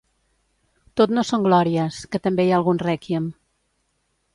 [1.01, 3.33] Tot no són glòries, que també hi ha algun rèquiem.